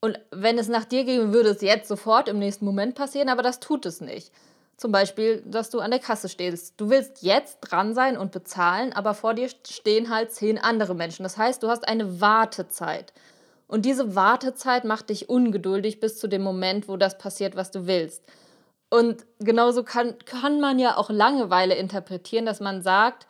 und 0.00 0.18
wenn 0.30 0.58
es 0.58 0.68
nach 0.68 0.84
dir 0.84 1.04
ginge, 1.04 1.32
würde 1.32 1.50
es 1.50 1.60
jetzt 1.60 1.88
sofort 1.88 2.28
im 2.28 2.38
nächsten 2.38 2.64
Moment 2.64 2.94
passieren, 2.94 3.28
aber 3.28 3.42
das 3.42 3.60
tut 3.60 3.84
es 3.84 4.00
nicht. 4.00 4.32
Zum 4.80 4.92
Beispiel, 4.92 5.42
dass 5.44 5.68
du 5.68 5.80
an 5.80 5.90
der 5.90 6.00
Kasse 6.00 6.30
stehst. 6.30 6.80
Du 6.80 6.88
willst 6.88 7.22
jetzt 7.22 7.58
dran 7.60 7.94
sein 7.94 8.16
und 8.16 8.32
bezahlen, 8.32 8.94
aber 8.94 9.12
vor 9.12 9.34
dir 9.34 9.50
stehen 9.68 10.08
halt 10.08 10.32
zehn 10.32 10.56
andere 10.56 10.94
Menschen. 10.94 11.22
Das 11.22 11.36
heißt, 11.36 11.62
du 11.62 11.68
hast 11.68 11.86
eine 11.86 12.22
Wartezeit. 12.22 13.12
Und 13.66 13.84
diese 13.84 14.14
Wartezeit 14.14 14.84
macht 14.84 15.10
dich 15.10 15.28
ungeduldig 15.28 16.00
bis 16.00 16.18
zu 16.18 16.28
dem 16.28 16.40
Moment, 16.40 16.88
wo 16.88 16.96
das 16.96 17.18
passiert, 17.18 17.56
was 17.56 17.70
du 17.70 17.86
willst. 17.86 18.24
Und 18.88 19.26
genauso 19.38 19.84
kann, 19.84 20.14
kann 20.24 20.60
man 20.60 20.78
ja 20.78 20.96
auch 20.96 21.10
Langeweile 21.10 21.74
interpretieren, 21.74 22.46
dass 22.46 22.60
man 22.60 22.80
sagt, 22.80 23.26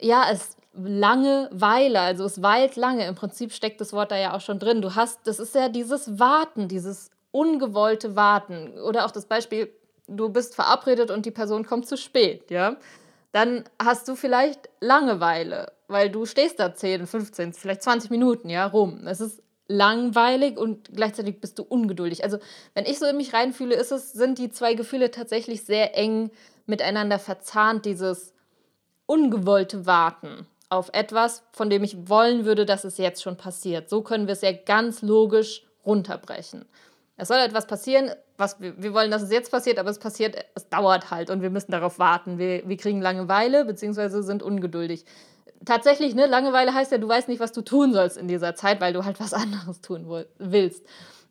ja, 0.00 0.26
es 0.30 0.56
Langeweile, 0.72 1.98
also 1.98 2.24
es 2.26 2.42
weilt 2.42 2.76
lange. 2.76 3.08
Im 3.08 3.16
Prinzip 3.16 3.52
steckt 3.52 3.80
das 3.80 3.92
Wort 3.92 4.12
da 4.12 4.16
ja 4.16 4.36
auch 4.36 4.40
schon 4.40 4.60
drin. 4.60 4.82
Du 4.82 4.94
hast, 4.94 5.26
das 5.26 5.40
ist 5.40 5.56
ja 5.56 5.68
dieses 5.68 6.20
Warten, 6.20 6.68
dieses 6.68 7.10
ungewollte 7.32 8.14
Warten. 8.14 8.78
Oder 8.78 9.04
auch 9.04 9.10
das 9.10 9.26
Beispiel, 9.26 9.72
du 10.16 10.28
bist 10.28 10.54
verabredet 10.54 11.10
und 11.10 11.26
die 11.26 11.30
Person 11.30 11.64
kommt 11.66 11.86
zu 11.86 11.96
spät, 11.96 12.50
ja. 12.50 12.76
Dann 13.32 13.64
hast 13.82 14.08
du 14.08 14.14
vielleicht 14.14 14.68
Langeweile, 14.80 15.72
weil 15.88 16.10
du 16.10 16.26
stehst 16.26 16.60
da 16.60 16.74
10, 16.74 17.06
15, 17.06 17.52
vielleicht 17.54 17.82
20 17.82 18.10
Minuten, 18.10 18.50
ja, 18.50 18.66
rum. 18.66 19.06
Es 19.06 19.20
ist 19.20 19.42
langweilig 19.68 20.58
und 20.58 20.90
gleichzeitig 20.94 21.40
bist 21.40 21.58
du 21.58 21.62
ungeduldig. 21.62 22.24
Also, 22.24 22.38
wenn 22.74 22.84
ich 22.84 22.98
so 22.98 23.06
in 23.06 23.16
mich 23.16 23.32
reinfühle, 23.32 23.74
ist 23.74 23.90
es, 23.90 24.12
sind 24.12 24.38
die 24.38 24.50
zwei 24.50 24.74
Gefühle 24.74 25.10
tatsächlich 25.10 25.64
sehr 25.64 25.96
eng 25.96 26.30
miteinander 26.66 27.18
verzahnt, 27.18 27.86
dieses 27.86 28.34
ungewollte 29.06 29.86
Warten 29.86 30.46
auf 30.68 30.90
etwas, 30.92 31.42
von 31.52 31.68
dem 31.68 31.84
ich 31.84 32.08
wollen 32.08 32.44
würde, 32.44 32.64
dass 32.64 32.84
es 32.84 32.98
jetzt 32.98 33.22
schon 33.22 33.36
passiert. 33.36 33.90
So 33.90 34.02
können 34.02 34.26
wir 34.26 34.32
es 34.32 34.40
ja 34.40 34.52
ganz 34.52 35.02
logisch 35.02 35.66
runterbrechen. 35.84 36.64
Es 37.22 37.28
soll 37.28 37.38
etwas 37.38 37.68
passieren, 37.68 38.10
was 38.36 38.60
wir, 38.60 38.82
wir 38.82 38.92
wollen, 38.94 39.12
dass 39.12 39.22
es 39.22 39.30
jetzt 39.30 39.52
passiert, 39.52 39.78
aber 39.78 39.90
es 39.90 40.00
passiert, 40.00 40.36
es 40.56 40.68
dauert 40.68 41.12
halt 41.12 41.30
und 41.30 41.40
wir 41.40 41.50
müssen 41.50 41.70
darauf 41.70 42.00
warten. 42.00 42.36
Wir, 42.36 42.68
wir 42.68 42.76
kriegen 42.76 43.00
Langeweile 43.00 43.64
bzw. 43.64 44.22
sind 44.22 44.42
ungeduldig. 44.42 45.04
Tatsächlich, 45.64 46.16
ne, 46.16 46.26
Langeweile 46.26 46.74
heißt 46.74 46.90
ja, 46.90 46.98
du 46.98 47.08
weißt 47.08 47.28
nicht, 47.28 47.38
was 47.38 47.52
du 47.52 47.62
tun 47.62 47.92
sollst 47.92 48.16
in 48.16 48.26
dieser 48.26 48.56
Zeit, 48.56 48.80
weil 48.80 48.92
du 48.92 49.04
halt 49.04 49.20
was 49.20 49.32
anderes 49.34 49.80
tun 49.80 50.24
willst. 50.38 50.84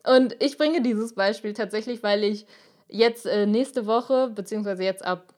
Und 0.07 0.41
ich 0.41 0.57
bringe 0.57 0.81
dieses 0.81 1.13
Beispiel 1.13 1.51
tatsächlich, 1.51 2.01
weil 2.03 2.23
ich 2.23 2.45
jetzt 2.87 3.25
äh, 3.25 3.45
nächste 3.45 3.85
Woche, 3.85 4.29
beziehungsweise 4.33 4.85
jetzt 4.85 5.03
ab 5.03 5.33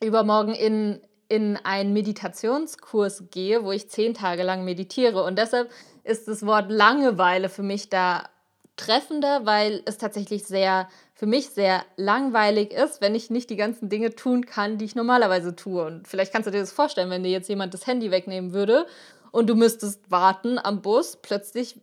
übermorgen 0.00 0.52
in, 0.52 1.00
in 1.28 1.56
einen 1.62 1.92
Meditationskurs 1.92 3.30
gehe, 3.30 3.62
wo 3.62 3.70
ich 3.70 3.88
zehn 3.88 4.14
Tage 4.14 4.42
lang 4.42 4.64
meditiere. 4.64 5.22
Und 5.22 5.38
deshalb 5.38 5.70
ist 6.02 6.26
das 6.26 6.44
Wort 6.44 6.72
Langeweile 6.72 7.48
für 7.48 7.62
mich 7.62 7.88
da 7.88 8.24
treffender, 8.76 9.46
weil 9.46 9.82
es 9.86 9.98
tatsächlich 9.98 10.44
sehr, 10.44 10.88
für 11.14 11.26
mich 11.26 11.50
sehr 11.50 11.84
langweilig 11.96 12.72
ist, 12.72 13.00
wenn 13.00 13.14
ich 13.14 13.30
nicht 13.30 13.50
die 13.50 13.56
ganzen 13.56 13.88
Dinge 13.88 14.14
tun 14.14 14.46
kann, 14.46 14.78
die 14.78 14.84
ich 14.84 14.94
normalerweise 14.94 15.56
tue. 15.56 15.84
Und 15.84 16.06
vielleicht 16.06 16.32
kannst 16.32 16.46
du 16.46 16.50
dir 16.50 16.60
das 16.60 16.72
vorstellen, 16.72 17.10
wenn 17.10 17.22
dir 17.22 17.30
jetzt 17.30 17.48
jemand 17.48 17.74
das 17.74 17.86
Handy 17.86 18.10
wegnehmen 18.10 18.52
würde 18.52 18.86
und 19.32 19.48
du 19.48 19.54
müsstest 19.54 20.10
warten 20.10 20.58
am 20.58 20.82
Bus, 20.82 21.16
plötzlich 21.20 21.80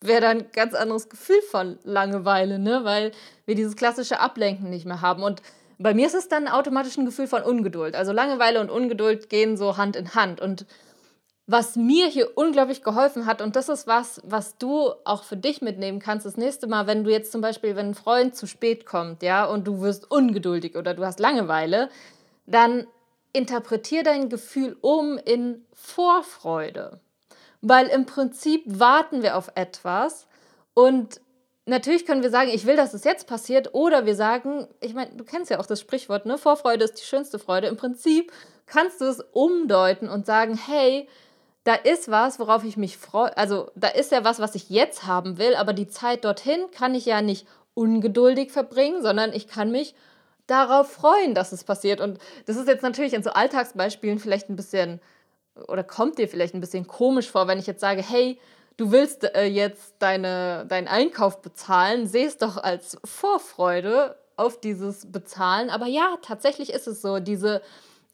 wäre 0.00 0.20
da 0.20 0.28
ein 0.30 0.46
ganz 0.52 0.74
anderes 0.74 1.08
Gefühl 1.08 1.42
von 1.50 1.78
Langeweile, 1.82 2.58
ne? 2.58 2.80
weil 2.84 3.12
wir 3.46 3.54
dieses 3.54 3.76
klassische 3.76 4.20
Ablenken 4.20 4.70
nicht 4.70 4.86
mehr 4.86 5.00
haben. 5.00 5.22
Und 5.22 5.42
bei 5.78 5.94
mir 5.94 6.06
ist 6.06 6.14
es 6.14 6.28
dann 6.28 6.48
automatisch 6.48 6.96
ein 6.96 7.04
Gefühl 7.04 7.26
von 7.26 7.42
Ungeduld. 7.42 7.94
Also 7.94 8.12
Langeweile 8.12 8.60
und 8.60 8.70
Ungeduld 8.70 9.28
gehen 9.28 9.56
so 9.56 9.76
Hand 9.76 9.96
in 9.96 10.14
Hand. 10.14 10.40
Und 10.40 10.66
was 11.50 11.76
mir 11.76 12.08
hier 12.08 12.36
unglaublich 12.36 12.82
geholfen 12.82 13.24
hat, 13.24 13.40
und 13.40 13.56
das 13.56 13.70
ist 13.70 13.86
was, 13.86 14.20
was 14.22 14.58
du 14.58 14.92
auch 15.04 15.24
für 15.24 15.36
dich 15.36 15.62
mitnehmen 15.62 15.98
kannst, 15.98 16.26
das 16.26 16.36
nächste 16.36 16.66
Mal, 16.66 16.86
wenn 16.86 17.04
du 17.04 17.10
jetzt 17.10 17.32
zum 17.32 17.40
Beispiel, 17.40 17.74
wenn 17.74 17.88
ein 17.88 17.94
Freund 17.94 18.36
zu 18.36 18.46
spät 18.46 18.84
kommt, 18.84 19.22
ja, 19.22 19.46
und 19.46 19.66
du 19.66 19.80
wirst 19.80 20.10
ungeduldig 20.10 20.76
oder 20.76 20.92
du 20.92 21.06
hast 21.06 21.20
Langeweile, 21.20 21.88
dann 22.44 22.86
interpretier 23.32 24.02
dein 24.02 24.28
Gefühl 24.28 24.76
um 24.82 25.16
in 25.16 25.64
Vorfreude. 25.72 27.00
Weil 27.62 27.86
im 27.86 28.04
Prinzip 28.04 28.62
warten 28.66 29.22
wir 29.22 29.34
auf 29.34 29.50
etwas 29.54 30.26
und 30.74 31.22
natürlich 31.64 32.04
können 32.04 32.22
wir 32.22 32.30
sagen, 32.30 32.50
ich 32.52 32.66
will, 32.66 32.76
dass 32.76 32.92
es 32.92 33.04
jetzt 33.04 33.26
passiert, 33.26 33.72
oder 33.72 34.04
wir 34.04 34.16
sagen, 34.16 34.68
ich 34.82 34.92
meine, 34.92 35.12
du 35.16 35.24
kennst 35.24 35.50
ja 35.50 35.58
auch 35.58 35.66
das 35.66 35.80
Sprichwort, 35.80 36.26
ne? 36.26 36.36
Vorfreude 36.36 36.84
ist 36.84 37.00
die 37.00 37.06
schönste 37.06 37.38
Freude. 37.38 37.68
Im 37.68 37.76
Prinzip 37.76 38.32
kannst 38.66 39.00
du 39.00 39.06
es 39.06 39.20
umdeuten 39.32 40.10
und 40.10 40.26
sagen, 40.26 40.58
hey, 40.58 41.08
da 41.68 41.74
ist 41.74 42.10
was, 42.10 42.38
worauf 42.38 42.64
ich 42.64 42.78
mich 42.78 42.96
freue. 42.96 43.36
Also 43.36 43.70
da 43.74 43.88
ist 43.88 44.10
ja 44.10 44.24
was, 44.24 44.38
was 44.38 44.54
ich 44.54 44.70
jetzt 44.70 45.06
haben 45.06 45.36
will, 45.36 45.54
aber 45.54 45.74
die 45.74 45.86
Zeit 45.86 46.24
dorthin 46.24 46.60
kann 46.72 46.94
ich 46.94 47.04
ja 47.04 47.20
nicht 47.20 47.46
ungeduldig 47.74 48.50
verbringen, 48.50 49.02
sondern 49.02 49.34
ich 49.34 49.48
kann 49.48 49.70
mich 49.70 49.94
darauf 50.46 50.90
freuen, 50.90 51.34
dass 51.34 51.52
es 51.52 51.64
passiert. 51.64 52.00
Und 52.00 52.18
das 52.46 52.56
ist 52.56 52.68
jetzt 52.68 52.82
natürlich 52.82 53.12
in 53.12 53.22
so 53.22 53.30
Alltagsbeispielen 53.30 54.18
vielleicht 54.18 54.48
ein 54.48 54.56
bisschen 54.56 54.98
oder 55.66 55.84
kommt 55.84 56.16
dir 56.16 56.26
vielleicht 56.26 56.54
ein 56.54 56.60
bisschen 56.62 56.86
komisch 56.86 57.30
vor, 57.30 57.48
wenn 57.48 57.58
ich 57.58 57.66
jetzt 57.66 57.82
sage, 57.82 58.00
hey, 58.00 58.40
du 58.78 58.90
willst 58.90 59.24
äh, 59.24 59.44
jetzt 59.44 59.96
deine, 59.98 60.64
deinen 60.66 60.88
Einkauf 60.88 61.42
bezahlen, 61.42 62.06
seh 62.06 62.24
es 62.24 62.38
doch 62.38 62.56
als 62.56 62.96
Vorfreude 63.04 64.16
auf 64.36 64.58
dieses 64.58 65.12
Bezahlen. 65.12 65.68
Aber 65.68 65.84
ja, 65.84 66.16
tatsächlich 66.22 66.72
ist 66.72 66.86
es 66.86 67.02
so, 67.02 67.18
diese 67.18 67.60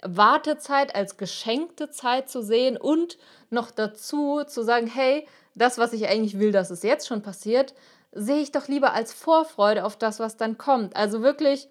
Wartezeit 0.05 0.95
als 0.95 1.17
geschenkte 1.17 1.91
Zeit 1.91 2.29
zu 2.29 2.43
sehen 2.43 2.77
und 2.77 3.19
noch 3.51 3.71
dazu 3.71 4.43
zu 4.47 4.63
sagen, 4.63 4.87
hey, 4.87 5.27
das, 5.55 5.79
was 5.79 5.93
ich 5.93 6.09
eigentlich 6.09 6.39
will, 6.39 6.53
dass 6.53 6.71
es 6.71 6.83
jetzt 6.83 7.07
schon 7.07 7.23
passiert, 7.23 7.75
sehe 8.13 8.41
ich 8.41 8.53
doch 8.53 8.69
lieber 8.69 8.93
als 8.93 9.13
Vorfreude 9.13 9.85
auf 9.85 9.97
das, 9.97 10.21
was 10.21 10.37
dann 10.37 10.59
kommt. 10.59 10.97
Also 10.97 11.23
wirklich 11.23 11.69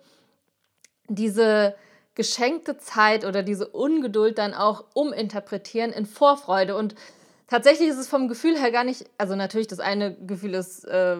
diese 1.07 1.75
geschenkte 2.15 2.77
Zeit 2.77 3.25
oder 3.25 3.43
diese 3.43 3.67
Ungeduld 3.67 4.37
dann 4.37 4.53
auch 4.53 4.85
uminterpretieren 4.93 5.91
in 5.91 6.05
Vorfreude. 6.05 6.75
Und 6.75 6.95
tatsächlich 7.47 7.89
ist 7.89 7.97
es 7.97 8.07
vom 8.07 8.27
Gefühl 8.27 8.57
her 8.57 8.71
gar 8.71 8.83
nicht, 8.83 9.05
also 9.17 9.35
natürlich 9.35 9.67
das 9.67 9.79
eine 9.79 10.15
Gefühl 10.15 10.53
ist 10.53 10.85
äh, 10.85 11.17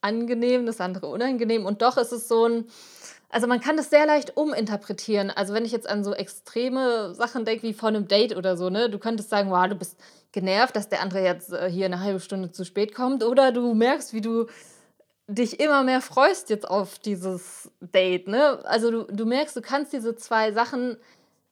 angenehm, 0.00 0.66
das 0.66 0.80
andere 0.80 1.06
unangenehm 1.06 1.64
und 1.64 1.80
doch 1.80 1.96
ist 1.96 2.12
es 2.12 2.28
so 2.28 2.46
ein, 2.46 2.66
also 3.34 3.48
man 3.48 3.60
kann 3.60 3.76
das 3.76 3.90
sehr 3.90 4.06
leicht 4.06 4.36
uminterpretieren. 4.36 5.32
Also 5.32 5.54
wenn 5.54 5.64
ich 5.64 5.72
jetzt 5.72 5.88
an 5.90 6.04
so 6.04 6.14
extreme 6.14 7.14
Sachen 7.14 7.44
denke, 7.44 7.64
wie 7.64 7.72
vor 7.72 7.88
einem 7.88 8.06
Date 8.06 8.36
oder 8.36 8.56
so, 8.56 8.70
ne, 8.70 8.88
du 8.88 9.00
könntest 9.00 9.28
sagen, 9.28 9.50
wow, 9.50 9.66
du 9.66 9.74
bist 9.74 9.98
genervt, 10.30 10.76
dass 10.76 10.88
der 10.88 11.00
andere 11.02 11.24
jetzt 11.24 11.52
äh, 11.52 11.68
hier 11.68 11.86
eine 11.86 11.98
halbe 11.98 12.20
Stunde 12.20 12.52
zu 12.52 12.64
spät 12.64 12.94
kommt 12.94 13.24
oder 13.24 13.50
du 13.50 13.74
merkst, 13.74 14.12
wie 14.12 14.20
du 14.20 14.46
dich 15.26 15.58
immer 15.58 15.82
mehr 15.82 16.00
freust 16.00 16.48
jetzt 16.48 16.68
auf 16.68 17.00
dieses 17.00 17.72
Date, 17.80 18.28
ne? 18.28 18.60
Also 18.66 18.92
du, 18.92 19.12
du 19.12 19.26
merkst, 19.26 19.56
du 19.56 19.62
kannst 19.62 19.92
diese 19.92 20.14
zwei 20.14 20.52
Sachen 20.52 20.96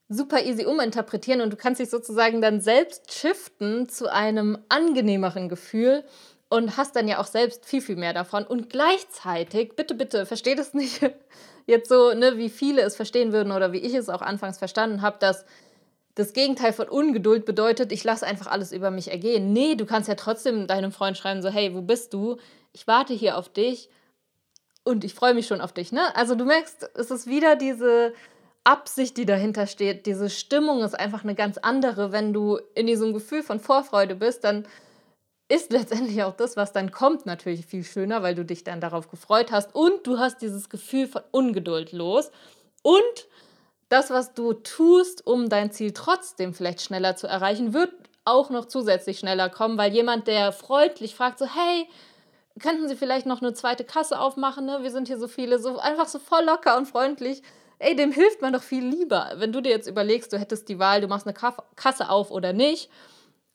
super 0.08 0.44
easy 0.44 0.64
uminterpretieren 0.64 1.40
und 1.40 1.52
du 1.52 1.56
kannst 1.56 1.80
dich 1.80 1.90
sozusagen 1.90 2.40
dann 2.40 2.60
selbst 2.60 3.12
shiften 3.12 3.88
zu 3.88 4.12
einem 4.12 4.56
angenehmeren 4.68 5.48
Gefühl 5.48 6.04
und 6.52 6.76
hast 6.76 6.96
dann 6.96 7.08
ja 7.08 7.18
auch 7.18 7.26
selbst 7.26 7.64
viel, 7.64 7.80
viel 7.80 7.96
mehr 7.96 8.12
davon. 8.12 8.44
Und 8.44 8.68
gleichzeitig, 8.68 9.74
bitte, 9.74 9.94
bitte, 9.94 10.26
versteht 10.26 10.58
es 10.58 10.74
nicht 10.74 11.00
jetzt 11.66 11.88
so, 11.88 12.12
ne, 12.12 12.36
wie 12.36 12.50
viele 12.50 12.82
es 12.82 12.94
verstehen 12.94 13.32
würden 13.32 13.52
oder 13.52 13.72
wie 13.72 13.78
ich 13.78 13.94
es 13.94 14.10
auch 14.10 14.20
anfangs 14.20 14.58
verstanden 14.58 15.00
habe, 15.00 15.16
dass 15.18 15.46
das 16.14 16.34
Gegenteil 16.34 16.74
von 16.74 16.90
Ungeduld 16.90 17.46
bedeutet, 17.46 17.90
ich 17.90 18.04
lasse 18.04 18.26
einfach 18.26 18.48
alles 18.48 18.70
über 18.70 18.90
mich 18.90 19.10
ergehen. 19.10 19.54
Nee, 19.54 19.76
du 19.76 19.86
kannst 19.86 20.10
ja 20.10 20.14
trotzdem 20.14 20.66
deinem 20.66 20.92
Freund 20.92 21.16
schreiben, 21.16 21.40
so, 21.40 21.48
hey, 21.48 21.74
wo 21.74 21.80
bist 21.80 22.12
du? 22.12 22.36
Ich 22.74 22.86
warte 22.86 23.14
hier 23.14 23.38
auf 23.38 23.48
dich 23.48 23.88
und 24.84 25.04
ich 25.04 25.14
freue 25.14 25.32
mich 25.32 25.46
schon 25.46 25.62
auf 25.62 25.72
dich. 25.72 25.90
Ne? 25.90 26.14
Also 26.16 26.34
du 26.34 26.44
merkst, 26.44 26.90
es 26.96 27.10
ist 27.10 27.26
wieder 27.28 27.56
diese 27.56 28.12
Absicht, 28.62 29.16
die 29.16 29.24
dahinter 29.24 29.66
steht. 29.66 30.04
Diese 30.04 30.28
Stimmung 30.28 30.84
ist 30.84 31.00
einfach 31.00 31.24
eine 31.24 31.34
ganz 31.34 31.56
andere. 31.56 32.12
Wenn 32.12 32.34
du 32.34 32.58
in 32.74 32.86
diesem 32.86 33.14
Gefühl 33.14 33.42
von 33.42 33.58
Vorfreude 33.58 34.16
bist, 34.16 34.44
dann 34.44 34.66
ist 35.52 35.70
letztendlich 35.70 36.22
auch 36.22 36.34
das, 36.34 36.56
was 36.56 36.72
dann 36.72 36.90
kommt, 36.90 37.26
natürlich 37.26 37.66
viel 37.66 37.84
schöner, 37.84 38.22
weil 38.22 38.34
du 38.34 38.44
dich 38.44 38.64
dann 38.64 38.80
darauf 38.80 39.10
gefreut 39.10 39.52
hast 39.52 39.74
und 39.74 40.06
du 40.06 40.18
hast 40.18 40.40
dieses 40.40 40.70
Gefühl 40.70 41.06
von 41.06 41.22
Ungeduld 41.30 41.92
los. 41.92 42.30
Und 42.82 43.28
das, 43.90 44.10
was 44.10 44.32
du 44.32 44.54
tust, 44.54 45.26
um 45.26 45.50
dein 45.50 45.70
Ziel 45.70 45.92
trotzdem 45.92 46.54
vielleicht 46.54 46.80
schneller 46.80 47.16
zu 47.16 47.26
erreichen, 47.26 47.74
wird 47.74 47.92
auch 48.24 48.48
noch 48.48 48.64
zusätzlich 48.64 49.18
schneller 49.18 49.50
kommen, 49.50 49.76
weil 49.76 49.92
jemand, 49.92 50.26
der 50.26 50.52
freundlich 50.52 51.14
fragt, 51.14 51.38
so, 51.38 51.46
hey, 51.46 51.86
könnten 52.58 52.88
Sie 52.88 52.96
vielleicht 52.96 53.26
noch 53.26 53.42
eine 53.42 53.52
zweite 53.52 53.84
Kasse 53.84 54.18
aufmachen? 54.18 54.64
Ne? 54.64 54.78
Wir 54.82 54.90
sind 54.90 55.08
hier 55.08 55.18
so 55.18 55.28
viele, 55.28 55.58
so 55.58 55.78
einfach 55.78 56.08
so 56.08 56.18
voll 56.18 56.44
locker 56.44 56.78
und 56.78 56.86
freundlich. 56.86 57.42
Ey, 57.78 57.94
dem 57.94 58.12
hilft 58.12 58.40
man 58.40 58.54
doch 58.54 58.62
viel 58.62 58.86
lieber. 58.86 59.32
Wenn 59.36 59.52
du 59.52 59.60
dir 59.60 59.70
jetzt 59.70 59.88
überlegst, 59.88 60.32
du 60.32 60.38
hättest 60.38 60.68
die 60.68 60.78
Wahl, 60.78 61.00
du 61.00 61.08
machst 61.08 61.26
eine 61.26 61.36
Kasse 61.76 62.08
auf 62.08 62.30
oder 62.30 62.52
nicht. 62.52 62.88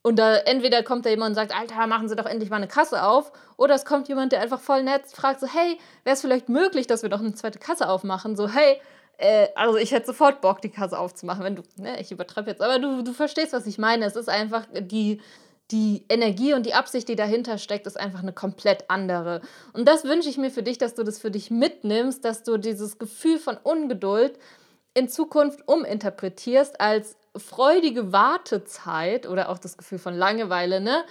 Und 0.08 0.16
da 0.16 0.38
entweder 0.38 0.84
kommt 0.84 1.06
da 1.06 1.10
jemand 1.10 1.32
und 1.32 1.36
sagt, 1.36 1.54
Alter, 1.54 1.86
machen 1.86 2.08
Sie 2.08 2.16
doch 2.16 2.28
endlich 2.28 2.50
mal 2.50 2.56
eine 2.56 2.70
Kasse 2.70 3.04
auf. 3.04 3.34
Oder 3.58 3.76
es 3.76 3.84
kommt 3.84 4.08
jemand, 4.08 4.32
der 4.32 4.40
einfach 4.40 4.62
voll 4.62 4.82
nett 4.82 5.02
fragt, 5.12 5.42
so, 5.42 5.48
hey, 5.48 5.78
wäre 6.06 6.14
es 6.14 6.22
vielleicht 6.22 6.48
möglich, 6.48 6.88
dass 6.88 7.04
wir 7.04 7.10
doch 7.10 7.20
eine 7.20 7.34
zweite 7.34 7.60
Kasse 7.60 7.90
aufmachen? 7.90 8.38
So, 8.38 8.48
hey, 8.48 8.80
äh, 9.18 9.48
also 9.56 9.78
ich 9.78 9.92
hätte 9.92 10.06
sofort 10.06 10.40
Bock, 10.40 10.62
die 10.62 10.70
Kasse 10.70 10.98
aufzumachen, 10.98 11.44
wenn 11.44 11.58
du, 11.58 11.64
ne, 11.76 12.00
ich 12.00 12.10
übertreibe 12.10 12.50
jetzt, 12.50 12.62
aber 12.62 12.80
du, 12.80 13.04
du 13.04 13.12
verstehst, 13.12 13.52
was 13.52 13.68
ich 13.68 13.80
meine. 13.80 14.06
Es 14.06 14.16
ist 14.16 14.30
einfach 14.30 14.66
die, 14.80 15.20
die 15.72 16.06
Energie 16.08 16.54
und 16.54 16.66
die 16.66 16.74
Absicht, 16.74 17.10
die 17.10 17.18
dahinter 17.18 17.58
steckt, 17.58 17.86
ist 17.86 18.00
einfach 18.00 18.22
eine 18.22 18.32
komplett 18.32 18.90
andere. 18.90 19.42
Und 19.74 19.90
das 19.90 20.06
wünsche 20.06 20.30
ich 20.30 20.38
mir 20.38 20.52
für 20.52 20.64
dich, 20.64 20.78
dass 20.78 20.96
du 20.96 21.04
das 21.04 21.20
für 21.20 21.32
dich 21.32 21.52
mitnimmst, 21.52 22.24
dass 22.24 22.44
du 22.44 22.56
dieses 22.56 22.98
Gefühl 22.98 23.40
von 23.40 23.58
Ungeduld 23.58 24.40
in 24.94 25.10
Zukunft 25.10 25.68
uminterpretierst 25.68 26.80
als 26.80 27.18
freudige 27.40 28.12
Wartezeit 28.12 29.28
oder 29.28 29.50
auch 29.50 29.58
das 29.58 29.78
Gefühl 29.78 30.00
von 30.00 30.14
Langeweile, 30.14 30.82
ne? 30.82 31.04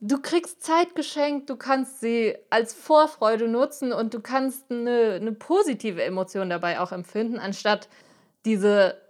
du 0.00 0.20
kriegst 0.20 0.62
Zeit 0.62 0.94
geschenkt, 0.94 1.50
du 1.50 1.56
kannst 1.56 2.00
sie 2.00 2.36
als 2.50 2.74
Vorfreude 2.74 3.48
nutzen 3.48 3.92
und 3.92 4.14
du 4.14 4.20
kannst 4.20 4.70
eine, 4.70 5.18
eine 5.20 5.32
positive 5.32 6.02
Emotion 6.02 6.50
dabei 6.50 6.80
auch 6.80 6.92
empfinden, 6.92 7.38
anstatt 7.38 7.88
diese, 8.44 9.00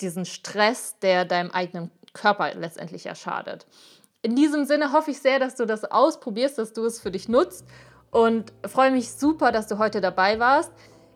diesen 0.00 0.24
Stress, 0.24 0.98
der 1.00 1.24
deinem 1.24 1.50
eigenen 1.50 1.90
Körper 2.14 2.54
letztendlich 2.54 3.04
ja 3.04 3.14
schadet. 3.14 3.66
In 4.22 4.34
diesem 4.34 4.64
Sinne 4.64 4.92
hoffe 4.92 5.10
ich 5.10 5.20
sehr, 5.20 5.38
dass 5.38 5.54
du 5.54 5.66
das 5.66 5.84
ausprobierst, 5.84 6.58
dass 6.58 6.72
du 6.72 6.84
es 6.84 7.00
für 7.00 7.10
dich 7.10 7.28
nutzt 7.28 7.64
und 8.10 8.52
freue 8.66 8.90
mich 8.90 9.12
super, 9.12 9.52
dass 9.52 9.68
du 9.68 9.78
heute 9.78 10.00
dabei 10.00 10.38
warst. 10.38 10.72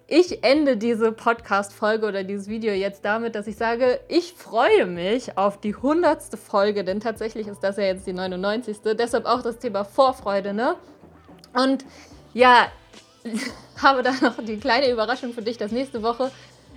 Ich 0.09 0.43
ende 0.45 0.77
diese 0.77 1.13
Podcast-Folge 1.13 2.07
oder 2.07 2.25
dieses 2.25 2.49
Video 2.49 2.73
jetzt 2.73 3.05
damit, 3.05 3.35
dass 3.35 3.47
ich 3.47 3.57
sage, 3.57 4.01
ich 4.09 4.33
freue 4.33 4.87
mich 4.87 5.39
auf 5.39 5.61
die 5.61 5.75
100. 5.75 6.37
Folge, 6.37 6.85
denn 6.85 7.01
tatsächlich 7.01 7.47
ist 7.47 7.61
das 7.61 7.77
ja 7.77 7.85
jetzt 7.85 8.07
die 8.07 8.13
99. 8.13 8.79
Deshalb 8.99 9.27
auch 9.27 9.43
das 9.43 9.59
Thema 9.59 9.85
Vorfreude, 9.85 10.53
ne? 10.53 10.75
Und 11.55 11.85
ja, 12.35 12.67
habe 13.83 14.03
da 14.03 14.13
noch 14.21 14.43
die 14.45 14.59
kleine 14.59 14.91
Überraschung 14.91 15.33
für 15.33 15.43
dich, 15.43 15.57
dass 15.57 15.71
nächste 15.71 16.03
Woche 16.03 16.31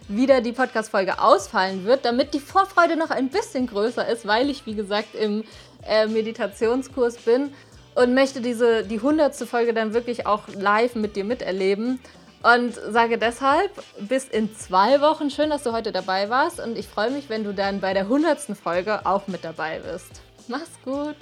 wieder 0.08 0.42
die 0.42 0.52
Podcast-Folge 0.52 1.20
ausfallen 1.20 1.84
wird, 1.86 2.06
damit 2.06 2.34
die 2.36 2.40
Vorfreude 2.40 2.96
noch 2.96 3.10
ein 3.10 3.30
bisschen 3.30 3.66
größer 3.66 4.08
ist, 4.08 4.28
weil 4.28 4.52
ich, 4.52 4.66
wie 4.68 4.76
gesagt, 4.76 5.16
im 5.16 5.44
äh, 5.88 6.06
Meditationskurs 6.06 7.18
bin 7.18 7.54
und 7.96 8.14
möchte 8.14 8.42
diese, 8.42 8.84
die 8.84 8.98
100. 8.98 9.36
Folge 9.36 9.74
dann 9.74 9.94
wirklich 9.94 10.28
auch 10.28 10.48
live 10.54 10.96
mit 10.96 11.16
dir 11.16 11.24
miterleben. 11.24 12.00
Und 12.54 12.76
sage 12.76 13.18
deshalb 13.18 13.72
bis 13.98 14.26
in 14.26 14.56
zwei 14.56 15.02
Wochen. 15.02 15.32
Schön, 15.32 15.50
dass 15.50 15.64
du 15.64 15.72
heute 15.72 15.92
dabei 15.92 16.30
warst. 16.30 16.60
Und 16.60 16.78
ich 16.78 16.88
freue 16.88 17.10
mich, 17.10 17.28
wenn 17.28 17.44
du 17.44 17.56
dann 17.56 17.80
bei 17.80 17.94
der 17.94 18.04
100. 18.04 18.56
Folge 18.56 19.04
auch 19.04 19.28
mit 19.28 19.44
dabei 19.44 19.80
bist. 19.80 20.22
Mach's 20.48 20.70
gut. 20.84 21.16